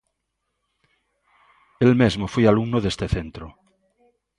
[1.85, 3.45] El mesmo foi alumno deste centro.